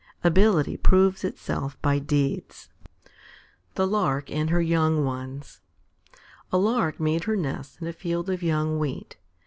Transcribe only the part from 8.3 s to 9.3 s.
of young wheat.